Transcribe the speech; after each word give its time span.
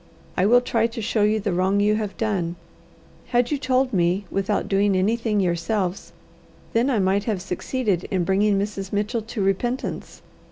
I 0.35 0.47
will 0.47 0.61
try 0.61 0.87
to 0.87 0.99
show 0.99 1.21
you 1.21 1.39
the 1.39 1.53
wrong 1.53 1.79
you 1.79 1.93
have 1.93 2.17
done. 2.17 2.55
Had 3.27 3.51
you 3.51 3.59
told 3.59 3.93
me 3.93 4.25
without 4.31 4.67
doing 4.67 4.95
anything 4.97 5.39
yourselves, 5.39 6.11
then 6.73 6.89
I 6.89 6.97
might 6.97 7.25
have 7.25 7.39
succeeded 7.39 8.05
in 8.09 8.23
bringing 8.23 8.57
Mrs. 8.57 8.91
Mitchell 8.91 9.21
to 9.21 9.43
repentance. 9.43 10.23